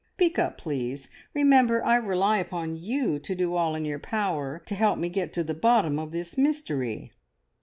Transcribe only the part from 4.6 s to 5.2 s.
to help me to